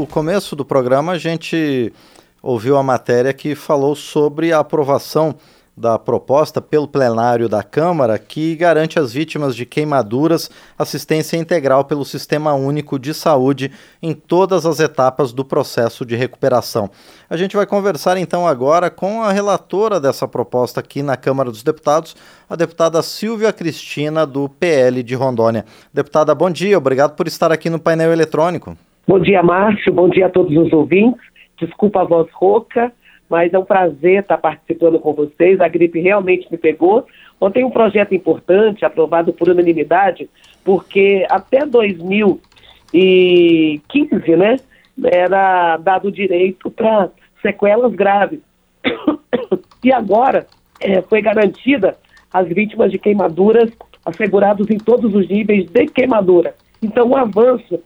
no 0.00 0.06
começo 0.06 0.56
do 0.56 0.64
programa, 0.64 1.12
a 1.12 1.18
gente 1.18 1.92
ouviu 2.42 2.78
a 2.78 2.82
matéria 2.82 3.34
que 3.34 3.54
falou 3.54 3.94
sobre 3.94 4.50
a 4.50 4.60
aprovação 4.60 5.34
da 5.76 5.98
proposta 5.98 6.58
pelo 6.58 6.88
plenário 6.88 7.50
da 7.50 7.62
Câmara 7.62 8.18
que 8.18 8.56
garante 8.56 8.98
às 8.98 9.12
vítimas 9.12 9.54
de 9.54 9.66
queimaduras 9.66 10.50
assistência 10.78 11.36
integral 11.36 11.84
pelo 11.84 12.02
Sistema 12.02 12.54
Único 12.54 12.98
de 12.98 13.12
Saúde 13.12 13.72
em 14.02 14.14
todas 14.14 14.64
as 14.64 14.80
etapas 14.80 15.32
do 15.32 15.44
processo 15.44 16.06
de 16.06 16.16
recuperação. 16.16 16.90
A 17.28 17.36
gente 17.36 17.54
vai 17.54 17.66
conversar 17.66 18.16
então 18.16 18.48
agora 18.48 18.88
com 18.88 19.22
a 19.22 19.30
relatora 19.30 20.00
dessa 20.00 20.26
proposta 20.26 20.80
aqui 20.80 21.02
na 21.02 21.16
Câmara 21.16 21.50
dos 21.50 21.62
Deputados, 21.62 22.16
a 22.48 22.56
deputada 22.56 23.02
Silvia 23.02 23.52
Cristina, 23.52 24.26
do 24.26 24.48
PL 24.48 25.02
de 25.02 25.14
Rondônia. 25.14 25.66
Deputada, 25.92 26.34
bom 26.34 26.50
dia, 26.50 26.78
obrigado 26.78 27.14
por 27.14 27.26
estar 27.26 27.52
aqui 27.52 27.68
no 27.68 27.78
painel 27.78 28.10
eletrônico. 28.10 28.78
Bom 29.06 29.18
dia, 29.18 29.42
Márcio, 29.42 29.92
bom 29.92 30.08
dia 30.08 30.26
a 30.26 30.30
todos 30.30 30.56
os 30.56 30.72
ouvintes. 30.72 31.20
Desculpa 31.58 32.02
a 32.02 32.04
voz 32.04 32.28
rouca, 32.32 32.92
mas 33.28 33.52
é 33.52 33.58
um 33.58 33.64
prazer 33.64 34.22
estar 34.22 34.38
participando 34.38 35.00
com 35.00 35.12
vocês. 35.12 35.60
A 35.60 35.68
gripe 35.68 36.00
realmente 36.00 36.46
me 36.50 36.58
pegou. 36.58 37.06
Ontem 37.40 37.64
um 37.64 37.70
projeto 37.70 38.14
importante, 38.14 38.84
aprovado 38.84 39.32
por 39.32 39.48
unanimidade, 39.48 40.28
porque 40.64 41.26
até 41.28 41.66
2015, 41.66 44.36
né, 44.36 44.58
era 45.04 45.76
dado 45.78 46.12
direito 46.12 46.70
para 46.70 47.10
sequelas 47.42 47.92
graves. 47.94 48.40
E 49.82 49.90
agora 49.90 50.46
é, 50.78 51.00
foi 51.00 51.22
garantida 51.22 51.96
às 52.30 52.46
vítimas 52.46 52.90
de 52.90 52.98
queimaduras 52.98 53.70
assegurados 54.04 54.68
em 54.68 54.76
todos 54.76 55.14
os 55.14 55.26
níveis 55.26 55.64
de 55.70 55.86
queimadura. 55.86 56.54
Então, 56.82 57.08
um 57.08 57.16
avanço 57.16 57.80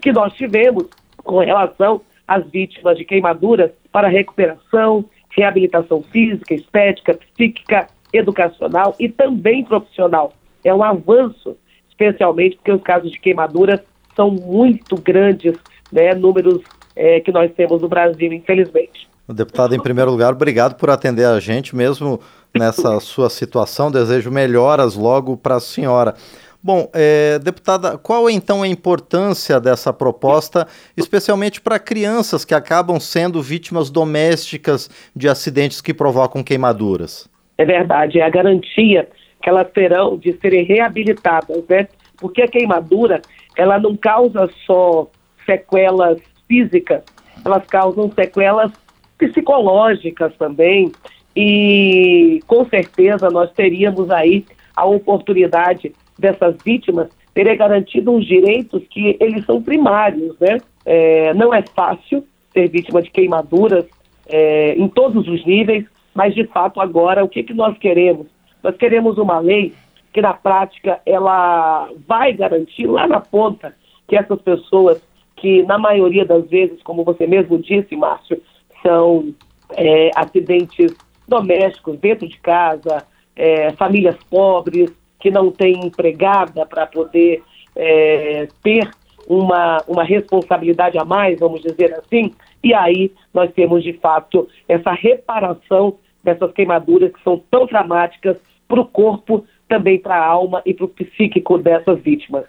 que 0.00 0.12
nós 0.12 0.32
tivemos 0.34 0.86
com 1.24 1.38
relação 1.38 2.00
às 2.26 2.46
vítimas 2.50 2.96
de 2.96 3.04
queimaduras 3.04 3.70
para 3.92 4.08
recuperação, 4.08 5.04
reabilitação 5.30 6.02
física, 6.02 6.54
estética, 6.54 7.18
psíquica, 7.34 7.86
educacional 8.12 8.94
e 8.98 9.08
também 9.08 9.64
profissional. 9.64 10.32
É 10.64 10.74
um 10.74 10.82
avanço, 10.82 11.56
especialmente 11.88 12.56
porque 12.56 12.72
os 12.72 12.82
casos 12.82 13.10
de 13.10 13.20
queimaduras 13.20 13.80
são 14.16 14.30
muito 14.30 14.96
grandes, 14.96 15.54
né, 15.92 16.14
números 16.14 16.62
é, 16.96 17.20
que 17.20 17.30
nós 17.30 17.52
temos 17.52 17.80
no 17.80 17.88
Brasil, 17.88 18.32
infelizmente. 18.32 19.08
Deputado, 19.28 19.74
em 19.74 19.80
primeiro 19.80 20.10
lugar, 20.10 20.32
obrigado 20.32 20.74
por 20.74 20.88
atender 20.88 21.26
a 21.26 21.38
gente, 21.38 21.76
mesmo 21.76 22.18
nessa 22.56 22.98
sua 22.98 23.28
situação. 23.28 23.90
Desejo 23.90 24.30
melhoras 24.30 24.96
logo 24.96 25.36
para 25.36 25.56
a 25.56 25.60
senhora. 25.60 26.14
Bom, 26.62 26.90
é, 26.92 27.38
deputada, 27.38 27.96
qual 27.96 28.28
é 28.28 28.32
então 28.32 28.62
a 28.62 28.68
importância 28.68 29.60
dessa 29.60 29.92
proposta, 29.92 30.66
especialmente 30.96 31.60
para 31.60 31.78
crianças 31.78 32.44
que 32.44 32.52
acabam 32.52 32.98
sendo 32.98 33.40
vítimas 33.40 33.90
domésticas 33.90 34.90
de 35.14 35.28
acidentes 35.28 35.80
que 35.80 35.94
provocam 35.94 36.42
queimaduras? 36.42 37.28
É 37.56 37.64
verdade, 37.64 38.18
é 38.18 38.24
a 38.24 38.30
garantia 38.30 39.08
que 39.40 39.48
elas 39.48 39.70
terão 39.70 40.16
de 40.16 40.32
serem 40.34 40.64
reabilitadas, 40.64 41.64
né? 41.68 41.86
Porque 42.16 42.42
a 42.42 42.48
queimadura, 42.48 43.22
ela 43.56 43.78
não 43.78 43.96
causa 43.96 44.50
só 44.66 45.08
sequelas 45.46 46.18
físicas, 46.48 47.02
elas 47.44 47.64
causam 47.66 48.10
sequelas 48.10 48.72
psicológicas 49.16 50.34
também. 50.36 50.90
E 51.36 52.40
com 52.48 52.64
certeza 52.68 53.30
nós 53.30 53.52
teríamos 53.52 54.10
aí 54.10 54.44
a 54.74 54.84
oportunidade 54.84 55.92
dessas 56.18 56.56
vítimas 56.64 57.08
terem 57.32 57.56
garantido 57.56 58.10
uns 58.10 58.26
direitos 58.26 58.82
que 58.90 59.16
eles 59.20 59.44
são 59.46 59.62
primários, 59.62 60.36
né? 60.40 60.58
É, 60.84 61.32
não 61.34 61.54
é 61.54 61.62
fácil 61.62 62.24
ser 62.52 62.68
vítima 62.68 63.00
de 63.00 63.10
queimaduras 63.10 63.84
é, 64.26 64.74
em 64.74 64.88
todos 64.88 65.28
os 65.28 65.44
níveis, 65.46 65.84
mas 66.14 66.34
de 66.34 66.44
fato 66.44 66.80
agora 66.80 67.24
o 67.24 67.28
que, 67.28 67.42
que 67.42 67.54
nós 67.54 67.76
queremos? 67.78 68.26
Nós 68.62 68.76
queremos 68.76 69.18
uma 69.18 69.38
lei 69.38 69.72
que 70.12 70.20
na 70.20 70.34
prática 70.34 71.00
ela 71.06 71.88
vai 72.06 72.32
garantir 72.32 72.86
lá 72.86 73.06
na 73.06 73.20
ponta 73.20 73.74
que 74.08 74.16
essas 74.16 74.40
pessoas 74.42 75.00
que 75.36 75.62
na 75.62 75.78
maioria 75.78 76.24
das 76.24 76.48
vezes, 76.48 76.82
como 76.82 77.04
você 77.04 77.26
mesmo 77.26 77.58
disse, 77.58 77.94
Márcio, 77.94 78.42
são 78.82 79.32
é, 79.76 80.10
acidentes 80.16 80.92
domésticos 81.28 81.98
dentro 81.98 82.26
de 82.26 82.38
casa, 82.38 83.04
é, 83.36 83.70
famílias 83.72 84.16
pobres, 84.28 84.90
que 85.18 85.30
não 85.30 85.50
tem 85.50 85.84
empregada 85.84 86.64
para 86.66 86.86
poder 86.86 87.42
é, 87.74 88.48
ter 88.62 88.90
uma, 89.26 89.82
uma 89.86 90.04
responsabilidade 90.04 90.98
a 90.98 91.04
mais, 91.04 91.38
vamos 91.38 91.60
dizer 91.60 91.94
assim, 91.94 92.32
e 92.62 92.72
aí 92.72 93.12
nós 93.32 93.52
temos 93.52 93.82
de 93.82 93.92
fato 93.94 94.48
essa 94.66 94.92
reparação 94.92 95.96
dessas 96.24 96.52
queimaduras 96.52 97.12
que 97.12 97.22
são 97.22 97.42
tão 97.50 97.66
dramáticas 97.66 98.36
para 98.66 98.80
o 98.80 98.86
corpo, 98.86 99.44
também 99.68 99.98
para 99.98 100.16
a 100.16 100.26
alma 100.26 100.62
e 100.64 100.72
para 100.72 100.86
o 100.86 100.88
psíquico 100.88 101.58
dessas 101.58 102.00
vítimas. 102.00 102.44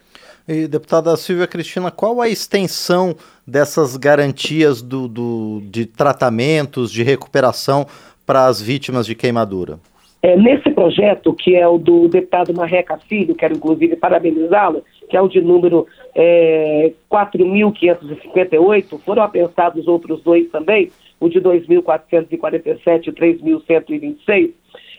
E, 0.48 0.68
deputada 0.68 1.16
Silvia 1.16 1.46
Cristina, 1.46 1.92
qual 1.92 2.20
a 2.22 2.28
extensão 2.28 3.16
dessas 3.46 3.96
garantias 3.96 4.82
do, 4.82 5.08
do 5.08 5.62
de 5.66 5.86
tratamentos, 5.86 6.92
de 6.92 7.04
recuperação 7.04 7.86
para 8.26 8.48
as 8.48 8.60
vítimas 8.60 9.06
de 9.06 9.14
queimadura? 9.14 9.80
É, 10.22 10.36
nesse 10.36 10.70
projeto, 10.72 11.34
que 11.34 11.56
é 11.56 11.66
o 11.66 11.78
do 11.78 12.10
deputado 12.10 12.54
Marreca 12.54 12.98
Filho, 12.98 13.36
quero 13.36 13.56
inclusive 13.56 13.96
parabenizá-lo, 13.96 14.84
que 15.10 15.16
é 15.16 15.22
o 15.22 15.30
de 15.30 15.40
número 15.42 15.88
é, 16.14 16.92
4.558, 17.10 19.00
foram 19.00 19.24
apensados 19.24 19.88
outros 19.88 20.22
dois 20.22 20.50
também, 20.50 20.92
o 21.22 21.30
de 21.30 21.40
2.447 21.40 23.08
e 23.08 23.12
3.126, 23.12 24.52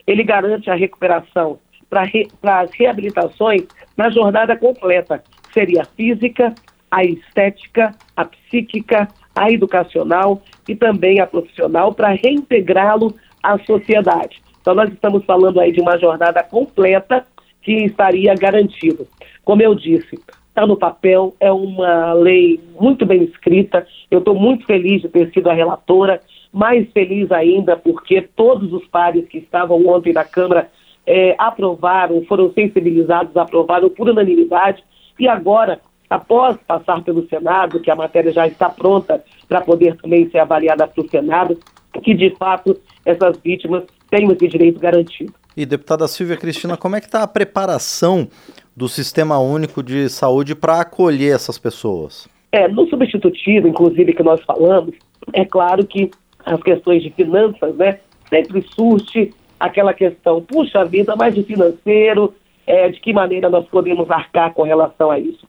ele 0.07 0.23
garante 0.23 0.69
a 0.71 0.75
recuperação 0.75 1.59
para 1.87 2.03
re, 2.03 2.27
as 2.41 2.71
reabilitações 2.71 3.67
na 3.95 4.09
jornada 4.09 4.55
completa, 4.55 5.23
seria 5.53 5.83
a 5.83 5.85
física, 5.85 6.55
a 6.89 7.03
estética, 7.03 7.93
a 8.15 8.25
psíquica, 8.25 9.07
a 9.35 9.51
educacional 9.51 10.41
e 10.67 10.75
também 10.75 11.19
a 11.19 11.27
profissional, 11.27 11.93
para 11.93 12.09
reintegrá-lo 12.09 13.13
à 13.43 13.59
sociedade. 13.59 14.41
Então, 14.61 14.75
nós 14.75 14.91
estamos 14.91 15.25
falando 15.25 15.59
aí 15.59 15.71
de 15.71 15.81
uma 15.81 15.97
jornada 15.97 16.43
completa 16.43 17.25
que 17.61 17.85
estaria 17.85 18.33
garantida. 18.35 19.05
Como 19.43 19.61
eu 19.61 19.75
disse, 19.75 20.19
está 20.49 20.65
no 20.67 20.77
papel, 20.77 21.33
é 21.39 21.51
uma 21.51 22.13
lei 22.13 22.59
muito 22.79 23.05
bem 23.05 23.23
escrita. 23.23 23.85
Eu 24.09 24.19
estou 24.19 24.35
muito 24.35 24.65
feliz 24.65 25.01
de 25.01 25.09
ter 25.09 25.31
sido 25.31 25.49
a 25.49 25.53
relatora, 25.53 26.21
mais 26.53 26.89
feliz 26.91 27.31
ainda 27.31 27.75
porque 27.75 28.21
todos 28.21 28.71
os 28.73 28.85
pares 28.87 29.27
que 29.27 29.37
estavam 29.37 29.85
ontem 29.87 30.13
na 30.13 30.23
Câmara 30.23 30.69
é, 31.05 31.35
aprovaram, 31.37 32.23
foram 32.25 32.51
sensibilizados, 32.53 33.35
aprovaram 33.35 33.89
por 33.89 34.09
unanimidade. 34.09 34.83
E 35.19 35.27
agora, 35.27 35.79
após 36.09 36.57
passar 36.67 37.01
pelo 37.03 37.27
Senado, 37.27 37.79
que 37.79 37.89
a 37.89 37.95
matéria 37.95 38.31
já 38.31 38.47
está 38.47 38.69
pronta 38.69 39.23
para 39.47 39.61
poder 39.61 39.95
também 39.97 40.29
ser 40.29 40.39
avaliada 40.39 40.87
pelo 40.87 41.09
Senado, 41.09 41.57
que 42.03 42.13
de 42.13 42.29
fato 42.31 42.77
essas 43.05 43.37
vítimas 43.37 43.83
tenham 44.11 44.31
esse 44.33 44.47
direito 44.47 44.79
garantido. 44.79 45.33
E 45.57 45.65
deputada 45.65 46.07
Silvia 46.07 46.37
Cristina, 46.37 46.77
como 46.77 46.95
é 46.95 46.99
que 46.99 47.07
está 47.07 47.23
a 47.23 47.27
preparação 47.27 48.27
do 48.75 48.87
Sistema 48.87 49.39
Único 49.39 49.81
de 49.81 50.07
Saúde 50.09 50.53
para 50.53 50.79
acolher 50.81 51.33
essas 51.33 51.57
pessoas? 51.57 52.29
É, 52.51 52.67
no 52.67 52.87
substitutivo, 52.87 53.67
inclusive, 53.67 54.13
que 54.13 54.23
nós 54.23 54.41
falamos, 54.43 54.93
é 55.33 55.45
claro 55.45 55.85
que 55.85 56.11
as 56.45 56.61
questões 56.61 57.01
de 57.01 57.09
finanças, 57.11 57.75
né, 57.75 57.99
sempre 58.29 58.61
surge 58.75 59.33
aquela 59.59 59.93
questão, 59.93 60.41
puxa 60.41 60.83
vida, 60.85 61.15
mais 61.15 61.33
de 61.33 61.43
financeiro, 61.43 62.33
é, 62.65 62.89
de 62.89 62.99
que 62.99 63.13
maneira 63.13 63.49
nós 63.49 63.65
podemos 63.67 64.09
arcar 64.09 64.53
com 64.53 64.63
relação 64.63 65.11
a 65.11 65.19
isso. 65.19 65.47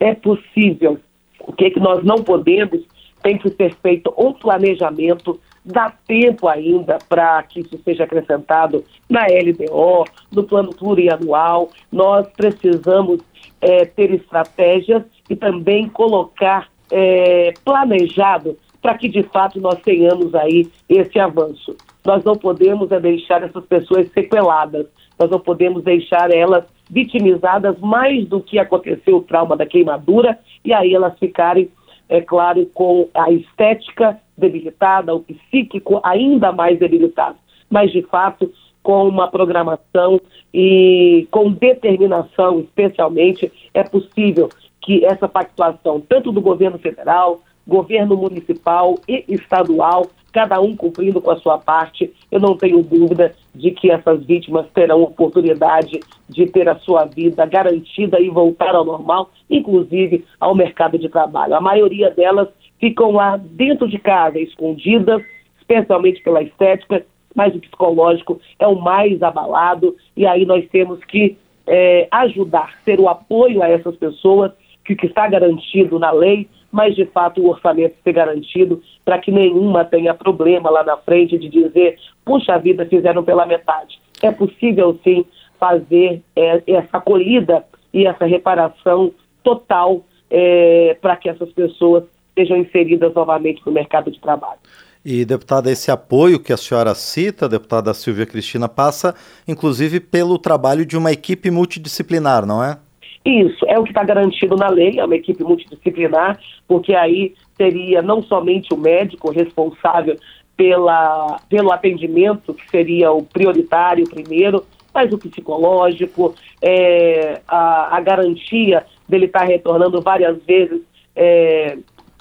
É 0.00 0.14
possível. 0.14 0.98
O 1.40 1.52
que, 1.52 1.66
é 1.66 1.70
que 1.70 1.80
nós 1.80 2.04
não 2.04 2.16
podemos 2.22 2.82
tem 3.22 3.36
que 3.36 3.50
ser 3.50 3.74
feito 3.82 4.12
um 4.16 4.32
planejamento 4.32 5.40
Dá 5.70 5.92
tempo 6.06 6.48
ainda 6.48 6.96
para 7.10 7.42
que 7.42 7.60
isso 7.60 7.78
seja 7.84 8.04
acrescentado 8.04 8.82
na 9.06 9.26
LDO, 9.26 10.04
no 10.32 10.42
plano 10.44 10.70
plurianual. 10.74 11.68
Nós 11.92 12.26
precisamos 12.28 13.20
é, 13.60 13.84
ter 13.84 14.10
estratégias 14.14 15.02
e 15.28 15.36
também 15.36 15.86
colocar 15.86 16.68
é, 16.90 17.52
planejado 17.62 18.56
para 18.80 18.96
que 18.96 19.10
de 19.10 19.22
fato 19.24 19.60
nós 19.60 19.78
tenhamos 19.82 20.34
aí 20.34 20.70
esse 20.88 21.18
avanço. 21.18 21.76
Nós 22.02 22.24
não 22.24 22.34
podemos 22.34 22.90
é, 22.90 22.98
deixar 22.98 23.42
essas 23.42 23.66
pessoas 23.66 24.10
sequeladas, 24.12 24.86
nós 25.18 25.28
não 25.28 25.38
podemos 25.38 25.84
deixar 25.84 26.30
elas 26.34 26.64
vitimizadas 26.88 27.78
mais 27.78 28.26
do 28.26 28.40
que 28.40 28.58
aconteceu 28.58 29.18
o 29.18 29.22
trauma 29.22 29.54
da 29.54 29.66
queimadura 29.66 30.38
e 30.64 30.72
aí 30.72 30.94
elas 30.94 31.18
ficarem 31.18 31.68
é 32.08 32.22
claro, 32.22 32.64
com 32.72 33.08
a 33.14 33.30
estética 33.30 34.18
debilitada, 34.38 35.14
o 35.14 35.20
psíquico 35.20 36.00
ainda 36.02 36.52
mais 36.52 36.78
debilitado, 36.78 37.36
mas 37.68 37.90
de 37.90 38.02
fato 38.02 38.50
com 38.82 39.06
uma 39.06 39.28
programação 39.28 40.20
e 40.54 41.26
com 41.30 41.50
determinação, 41.50 42.60
especialmente, 42.60 43.52
é 43.74 43.82
possível 43.82 44.48
que 44.80 45.04
essa 45.04 45.28
pactuação, 45.28 46.00
tanto 46.00 46.32
do 46.32 46.40
governo 46.40 46.78
federal, 46.78 47.40
governo 47.66 48.16
municipal 48.16 48.98
e 49.06 49.24
estadual, 49.28 50.06
cada 50.32 50.60
um 50.60 50.74
cumprindo 50.74 51.20
com 51.20 51.30
a 51.30 51.36
sua 51.36 51.58
parte, 51.58 52.10
eu 52.30 52.40
não 52.40 52.56
tenho 52.56 52.82
dúvida 52.82 53.34
de 53.54 53.70
que 53.72 53.90
essas 53.90 54.24
vítimas 54.24 54.66
terão 54.72 55.02
oportunidade 55.02 56.00
de 56.28 56.46
ter 56.46 56.68
a 56.68 56.78
sua 56.78 57.04
vida 57.04 57.44
garantida 57.44 58.20
e 58.20 58.30
voltar 58.30 58.74
ao 58.74 58.84
normal, 58.84 59.30
inclusive 59.50 60.24
ao 60.40 60.54
mercado 60.54 60.98
de 60.98 61.08
trabalho. 61.08 61.54
A 61.54 61.60
maioria 61.60 62.10
delas 62.10 62.48
ficam 62.80 63.12
lá 63.12 63.36
dentro 63.36 63.88
de 63.88 63.98
casa, 63.98 64.38
escondidas, 64.38 65.22
especialmente 65.58 66.22
pela 66.22 66.42
estética, 66.42 67.04
mas 67.34 67.54
o 67.54 67.60
psicológico 67.60 68.40
é 68.58 68.66
o 68.66 68.74
mais 68.74 69.22
abalado, 69.22 69.96
e 70.16 70.26
aí 70.26 70.44
nós 70.44 70.66
temos 70.70 71.02
que 71.04 71.36
é, 71.66 72.08
ajudar, 72.10 72.74
ser 72.84 72.98
o 72.98 73.08
apoio 73.08 73.62
a 73.62 73.68
essas 73.68 73.96
pessoas, 73.96 74.52
que, 74.84 74.96
que 74.96 75.06
está 75.06 75.28
garantido 75.28 75.98
na 75.98 76.10
lei, 76.10 76.48
mas 76.72 76.94
de 76.94 77.04
fato 77.06 77.42
o 77.42 77.50
orçamento 77.50 77.94
ser 78.02 78.12
garantido 78.12 78.82
para 79.04 79.18
que 79.18 79.30
nenhuma 79.30 79.84
tenha 79.84 80.14
problema 80.14 80.70
lá 80.70 80.82
na 80.82 80.96
frente 80.96 81.38
de 81.38 81.48
dizer, 81.48 81.98
puxa 82.24 82.58
vida, 82.58 82.86
fizeram 82.86 83.22
pela 83.22 83.44
metade. 83.44 84.00
É 84.22 84.30
possível 84.30 84.98
sim 85.04 85.24
fazer 85.60 86.22
é, 86.34 86.62
essa 86.66 86.96
acolhida 86.96 87.64
e 87.92 88.06
essa 88.06 88.24
reparação 88.24 89.12
total 89.42 90.02
é, 90.30 90.96
para 91.00 91.16
que 91.16 91.28
essas 91.28 91.50
pessoas 91.52 92.04
sejam 92.38 92.56
inseridas 92.56 93.12
novamente 93.12 93.60
no 93.66 93.72
mercado 93.72 94.12
de 94.12 94.20
trabalho. 94.20 94.60
E, 95.04 95.24
deputada, 95.24 95.70
esse 95.70 95.90
apoio 95.90 96.38
que 96.38 96.52
a 96.52 96.56
senhora 96.56 96.94
cita, 96.94 97.48
deputada 97.48 97.94
Silvia 97.94 98.26
Cristina, 98.26 98.68
passa 98.68 99.14
inclusive 99.46 99.98
pelo 99.98 100.38
trabalho 100.38 100.86
de 100.86 100.96
uma 100.96 101.10
equipe 101.10 101.50
multidisciplinar, 101.50 102.46
não 102.46 102.62
é? 102.62 102.78
Isso, 103.24 103.64
é 103.66 103.78
o 103.78 103.82
que 103.82 103.90
está 103.90 104.04
garantido 104.04 104.56
na 104.56 104.68
lei, 104.68 104.98
é 104.98 105.04
uma 105.04 105.16
equipe 105.16 105.42
multidisciplinar, 105.42 106.38
porque 106.66 106.94
aí 106.94 107.34
seria 107.56 108.00
não 108.00 108.22
somente 108.22 108.72
o 108.72 108.76
médico 108.76 109.30
responsável 109.30 110.16
pela, 110.56 111.40
pelo 111.48 111.72
atendimento, 111.72 112.54
que 112.54 112.68
seria 112.70 113.12
o 113.12 113.22
prioritário 113.22 114.08
primeiro, 114.08 114.64
mas 114.94 115.12
o 115.12 115.18
psicológico, 115.18 116.34
é, 116.62 117.40
a, 117.46 117.96
a 117.96 118.00
garantia 118.00 118.84
dele 119.08 119.26
estar 119.26 119.40
tá 119.40 119.44
retornando 119.44 120.00
várias 120.00 120.36
vezes 120.44 120.80
é, 121.14 121.76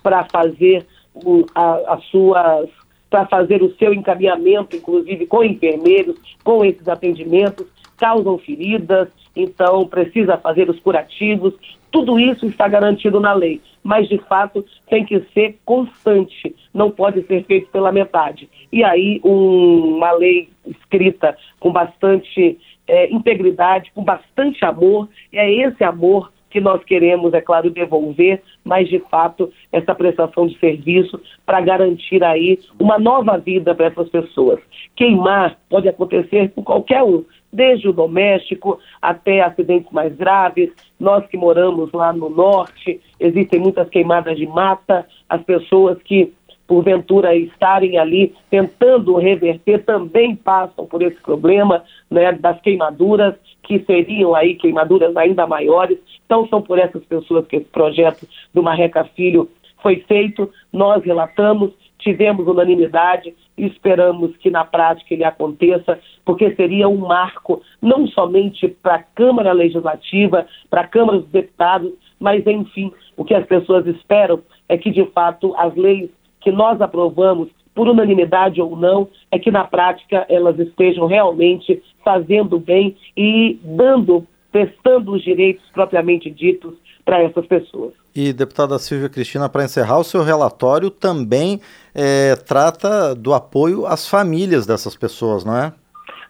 para 0.07 0.24
fazer 0.31 0.88
o, 1.13 1.45
a, 1.54 1.95
as 1.95 2.04
suas 2.06 2.69
para 3.09 3.25
fazer 3.25 3.62
o 3.62 3.74
seu 3.75 3.94
encaminhamento, 3.94 4.75
inclusive 4.75 5.27
com 5.27 5.44
enfermeiros, 5.44 6.18
com 6.44 6.63
esses 6.63 6.88
atendimentos, 6.88 7.65
causam 7.98 8.38
feridas, 8.38 9.09
então 9.36 9.86
precisa 9.88 10.38
fazer 10.38 10.69
os 10.69 10.80
curativos. 10.80 11.54
Tudo 11.92 12.19
isso 12.19 12.45
está 12.45 12.68
garantido 12.68 13.19
na 13.19 13.33
lei, 13.33 13.62
mas 13.83 14.07
de 14.07 14.18
fato 14.18 14.65
tem 14.89 15.06
que 15.06 15.19
ser 15.33 15.57
constante, 15.65 16.56
não 16.74 16.89
pode 16.89 17.21
ser 17.24 17.44
feito 17.45 17.69
pela 17.69 17.92
metade. 17.92 18.50
E 18.71 18.83
aí, 18.83 19.21
um, 19.24 19.98
uma 19.98 20.12
lei 20.12 20.50
escrita 20.65 21.38
com 21.59 21.71
bastante 21.71 22.57
é, 22.88 23.09
integridade, 23.09 23.92
com 23.94 24.04
bastante 24.04 24.63
amor, 24.63 25.09
e 25.31 25.38
é 25.38 25.50
esse 25.50 25.83
amor 25.83 26.31
que 26.57 26.62
nós 26.62 26.83
queremos, 26.83 27.36
é 27.36 27.42
claro, 27.42 27.69
devolver, 27.69 28.42
mas 28.63 28.89
de 28.89 28.98
fato 28.98 29.51
essa 29.71 29.94
prestação 29.94 30.48
de 30.48 30.57
serviço 30.57 31.21
para 31.45 31.62
garantir 31.62 32.24
aí 32.24 32.57
uma 32.80 32.98
nova 32.98 33.38
vida 33.38 33.75
para 33.75 33.88
essas 33.88 34.09
pessoas. 34.09 34.59
Queimar 34.95 35.56
pode 35.69 35.88
acontecer 35.88 36.51
com 36.56 36.63
qualquer 36.63 37.04
um, 37.04 37.24
desde 37.54 37.88
o 37.88 37.94
doméstico 37.94 38.80
até 39.00 39.42
acidentes 39.42 39.92
mais 39.92 40.15
graves. 40.15 40.71
Nós 41.00 41.27
que 41.27 41.38
moramos 41.38 41.92
lá 41.92 42.12
no 42.12 42.27
norte, 42.27 43.00
existem 43.19 43.59
muitas 43.59 43.88
queimadas 43.89 44.36
de 44.36 44.48
mata, 44.48 45.06
as 45.30 45.44
pessoas 45.44 46.01
que 46.01 46.33
porventura 46.67 47.35
estarem 47.35 47.97
ali 47.97 48.35
tentando 48.49 49.15
reverter 49.15 49.83
também 49.85 50.35
passam 50.35 50.85
por 50.85 51.01
esse 51.01 51.19
problema 51.21 51.83
né, 52.11 52.33
das 52.33 52.59
queimaduras, 52.61 53.35
que 53.63 53.79
seriam 53.79 54.35
aí 54.35 54.55
queimaduras 54.55 55.15
ainda 55.15 55.47
maiores. 55.47 55.97
Então 56.25 56.47
são 56.47 56.61
por 56.61 56.77
essas 56.77 57.03
pessoas 57.05 57.47
que 57.47 57.55
esse 57.55 57.69
projeto 57.69 58.27
do 58.53 58.61
Marreca 58.61 59.05
Filho 59.15 59.49
foi 59.81 59.97
feito. 60.07 60.51
Nós 60.71 61.03
relatamos, 61.03 61.71
tivemos 61.97 62.47
unanimidade 62.47 63.33
e 63.57 63.65
esperamos 63.65 64.35
que 64.37 64.49
na 64.49 64.63
prática 64.63 65.13
ele 65.13 65.23
aconteça, 65.23 65.99
porque 66.23 66.53
seria 66.55 66.87
um 66.87 66.97
marco 66.97 67.61
não 67.81 68.07
somente 68.07 68.67
para 68.67 68.95
a 68.95 69.03
Câmara 69.03 69.51
Legislativa, 69.53 70.45
para 70.69 70.81
a 70.81 70.87
Câmara 70.87 71.19
dos 71.19 71.29
Deputados, 71.29 71.91
mas 72.19 72.45
enfim, 72.45 72.91
o 73.15 73.23
que 73.23 73.33
as 73.33 73.45
pessoas 73.45 73.87
esperam 73.87 74.41
é 74.69 74.77
que 74.77 74.91
de 74.91 75.05
fato 75.07 75.55
as 75.57 75.75
leis 75.75 76.09
que 76.41 76.51
nós 76.51 76.79
aprovamos 76.81 77.49
por 77.73 77.87
unanimidade 77.87 78.59
ou 78.59 78.75
não, 78.75 79.07
é 79.31 79.37
que 79.37 79.51
na 79.51 79.63
prática 79.63 80.25
elas 80.27 80.57
estejam 80.57 81.05
realmente 81.05 81.81
fazendo 82.03 82.59
bem 82.59 82.97
e 83.15 83.59
dando, 83.63 84.25
prestando 84.51 85.11
os 85.11 85.23
direitos 85.23 85.63
propriamente 85.71 86.29
ditos 86.31 86.73
para 87.05 87.21
essas 87.21 87.45
pessoas. 87.45 87.93
E, 88.15 88.33
deputada 88.33 88.79
Silvia 88.79 89.09
Cristina, 89.09 89.47
para 89.47 89.63
encerrar, 89.63 89.99
o 89.99 90.03
seu 90.03 90.23
relatório 90.23 90.89
também 90.89 91.61
é, 91.93 92.35
trata 92.35 93.13
do 93.13 93.31
apoio 93.31 93.85
às 93.85 94.09
famílias 94.09 94.65
dessas 94.65 94.95
pessoas, 94.95 95.45
não 95.45 95.55
é? 95.55 95.71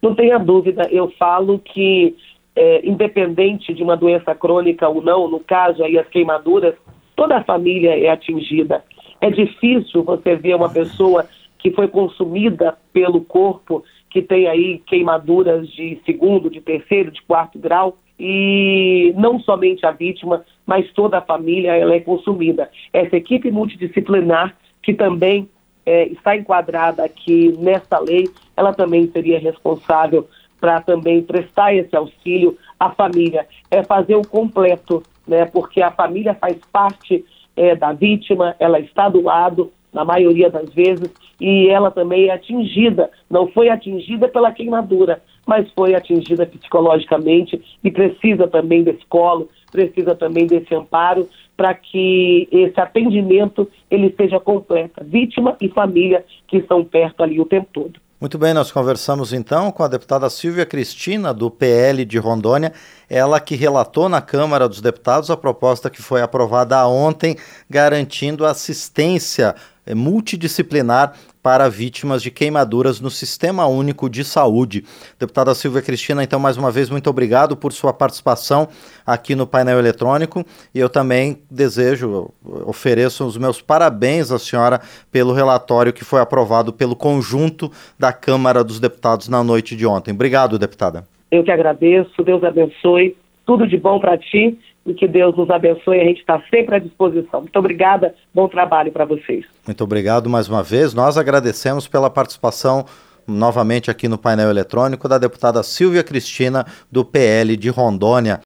Não 0.04 0.14
tenha 0.14 0.38
dúvida, 0.38 0.88
eu 0.92 1.10
falo 1.18 1.60
que, 1.60 2.16
é, 2.56 2.86
independente 2.88 3.74
de 3.74 3.82
uma 3.82 3.96
doença 3.96 4.36
crônica 4.36 4.88
ou 4.88 5.02
não, 5.02 5.30
no 5.30 5.40
caso 5.40 5.84
aí 5.84 5.98
as 5.98 6.08
queimaduras, 6.10 6.76
toda 7.16 7.38
a 7.38 7.44
família 7.44 7.98
é 7.98 8.10
atingida. 8.10 8.84
É 9.20 9.30
difícil 9.30 10.04
você 10.04 10.36
ver 10.36 10.56
uma 10.56 10.70
pessoa 10.70 11.26
que 11.58 11.72
foi 11.72 11.88
consumida 11.88 12.78
pelo 12.94 13.22
corpo, 13.22 13.84
que 14.10 14.22
tem 14.22 14.48
aí 14.48 14.80
queimaduras 14.86 15.68
de 15.70 16.00
segundo, 16.06 16.50
de 16.50 16.62
terceiro, 16.62 17.12
de 17.12 17.22
quarto 17.24 17.58
grau, 17.58 17.98
e 18.20 19.14
não 19.18 19.40
somente 19.40 19.86
a 19.86 19.92
vítima, 19.92 20.44
mas 20.66 20.92
toda 20.94 21.18
a 21.18 21.22
família 21.22 21.76
ela 21.76 21.94
é 21.94 22.00
consumida. 22.00 22.70
Essa 22.92 23.16
equipe 23.16 23.52
multidisciplinar, 23.52 24.56
que 24.82 24.94
também 24.94 25.50
é, 25.86 26.08
está 26.08 26.36
enquadrada 26.36 27.04
aqui 27.04 27.54
nessa 27.60 28.00
lei, 28.00 28.28
ela 28.56 28.74
também 28.74 29.08
seria 29.08 29.40
responsável 29.40 30.28
para 30.60 30.82
também 30.82 31.22
prestar 31.22 31.74
esse 31.74 31.96
auxílio 31.96 32.58
à 32.80 32.90
família. 32.90 33.46
É 33.70 33.84
fazer 33.84 34.16
o 34.16 34.28
completo, 34.28 35.04
né? 35.28 35.46
Porque 35.46 35.82
a 35.82 35.92
família 35.92 36.34
faz 36.34 36.58
parte 36.72 37.24
é, 37.58 37.76
da 37.76 37.92
vítima, 37.92 38.56
ela 38.60 38.80
está 38.80 39.10
do 39.10 39.22
lado, 39.22 39.72
na 39.92 40.06
maioria 40.06 40.50
das 40.50 40.72
vezes, 40.74 41.12
e 41.42 41.68
ela 41.70 41.90
também 41.90 42.28
é 42.28 42.34
atingida. 42.34 43.10
Não 43.30 43.48
foi 43.48 43.70
atingida 43.70 44.28
pela 44.28 44.52
queimadura, 44.52 45.22
mas 45.46 45.70
foi 45.72 45.96
atingida 45.96 46.46
psicologicamente 46.46 47.60
e 47.84 47.90
precisa 47.90 48.48
também 48.48 48.84
desse 48.84 49.06
colo, 49.08 49.50
precisa 49.72 50.14
também 50.14 50.46
desse 50.46 50.74
amparo 50.76 51.28
para 51.56 51.74
que 51.74 52.48
esse 52.52 52.80
atendimento 52.80 53.68
ele 53.90 54.14
seja 54.16 54.40
completo, 54.40 55.04
vítima 55.04 55.58
e 55.60 55.68
família 55.68 56.24
que 56.48 56.58
estão 56.58 56.84
perto 56.84 57.24
ali 57.24 57.42
o 57.42 57.46
tempo 57.46 57.68
todo. 57.74 58.07
Muito 58.20 58.40
bem, 58.40 58.52
nós 58.52 58.72
conversamos 58.72 59.32
então 59.32 59.72
com 59.72 59.84
a 59.84 59.88
deputada 59.88 60.28
Silvia 60.28 60.66
Cristina, 60.66 61.32
do 61.32 61.52
PL 61.52 62.04
de 62.04 62.18
Rondônia, 62.18 62.74
ela 63.08 63.40
que 63.40 63.56
relatou 63.56 64.10
na 64.10 64.20
Câmara 64.20 64.68
dos 64.68 64.82
Deputados 64.82 65.30
a 65.30 65.38
proposta 65.38 65.88
que 65.88 66.02
foi 66.02 66.24
aprovada 66.24 66.84
ontem, 66.88 67.38
garantindo 67.70 68.44
assistência 68.44 69.56
eh, 69.86 69.94
multidisciplinar 69.94 71.14
para 71.48 71.70
vítimas 71.70 72.22
de 72.22 72.30
queimaduras 72.30 73.00
no 73.00 73.10
Sistema 73.10 73.66
Único 73.68 74.10
de 74.10 74.26
Saúde. 74.26 74.84
Deputada 75.18 75.56
Silvia 75.56 75.82
Cristina, 75.82 76.22
então, 76.22 76.42
mais 76.42 76.58
uma 76.58 76.70
vez, 76.70 76.90
muito 76.90 77.10
obrigado 77.10 77.56
por 77.56 77.72
sua 77.72 77.94
participação 77.94 78.68
aqui 79.06 79.34
no 79.34 79.48
painel 79.48 79.80
eletrônico 79.80 80.44
e 80.76 80.80
eu 80.80 80.90
também 80.90 81.38
desejo, 81.50 82.32
ofereço 82.66 83.26
os 83.26 83.38
meus 83.38 83.62
parabéns 83.62 84.30
à 84.30 84.38
senhora 84.38 84.82
pelo 85.10 85.32
relatório 85.32 85.94
que 85.94 86.04
foi 86.04 86.20
aprovado 86.20 86.74
pelo 86.74 86.98
conjunto 86.98 87.72
da 87.98 88.12
Câmara 88.12 88.62
dos 88.62 88.78
Deputados 88.78 89.30
na 89.30 89.42
noite 89.42 89.74
de 89.74 89.88
ontem. 89.88 90.14
Obrigado, 90.14 90.60
deputada. 90.60 91.06
Eu 91.32 91.46
que 91.46 91.52
agradeço, 91.52 92.26
Deus 92.26 92.44
abençoe, 92.44 93.16
tudo 93.46 93.66
de 93.66 93.78
bom 93.78 94.02
para 94.02 94.18
ti 94.18 94.60
e 94.88 94.94
que 94.94 95.08
Deus 95.08 95.36
nos 95.36 95.50
abençoe. 95.50 96.00
A 96.00 96.06
gente 96.06 96.20
está 96.20 96.42
sempre 96.50 96.76
à 96.76 96.80
disposição. 96.80 97.42
Muito 97.42 97.60
obrigada, 97.60 98.16
bom 98.34 98.48
trabalho 98.48 98.92
para 98.92 99.06
vocês. 99.06 99.46
Muito 99.66 99.84
obrigado 99.84 100.30
mais 100.30 100.48
uma 100.48 100.64
vez. 100.64 100.94
Nós 100.94 101.18
agradecemos 101.18 101.88
pela 101.88 102.10
participação 102.10 102.86
novamente 103.28 103.92
aqui 103.92 104.08
no 104.08 104.18
painel 104.18 104.50
eletrônico 104.50 105.10
da 105.10 105.18
deputada 105.18 105.62
Silvia 105.62 106.04
Cristina, 106.04 106.66
do 106.90 107.04
PL 107.04 107.58
de 107.58 107.70
Rondônia. 107.70 108.36